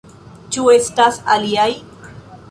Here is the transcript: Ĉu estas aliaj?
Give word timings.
Ĉu 0.55 0.63
estas 0.75 1.19
aliaj? 1.35 1.69